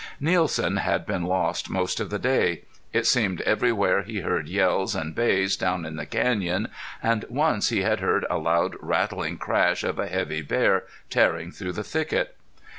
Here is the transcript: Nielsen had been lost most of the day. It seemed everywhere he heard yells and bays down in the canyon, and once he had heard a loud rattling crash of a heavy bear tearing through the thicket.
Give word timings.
Nielsen 0.19 0.77
had 0.77 1.05
been 1.05 1.21
lost 1.27 1.69
most 1.69 1.99
of 1.99 2.09
the 2.09 2.17
day. 2.17 2.63
It 2.91 3.05
seemed 3.05 3.39
everywhere 3.41 4.01
he 4.01 4.21
heard 4.21 4.47
yells 4.47 4.95
and 4.95 5.13
bays 5.13 5.55
down 5.55 5.85
in 5.85 5.95
the 5.95 6.07
canyon, 6.07 6.69
and 7.03 7.23
once 7.29 7.69
he 7.69 7.83
had 7.83 7.99
heard 7.99 8.25
a 8.27 8.39
loud 8.39 8.75
rattling 8.79 9.37
crash 9.37 9.83
of 9.83 9.99
a 9.99 10.07
heavy 10.07 10.41
bear 10.41 10.85
tearing 11.11 11.51
through 11.51 11.73
the 11.73 11.83
thicket. 11.83 12.35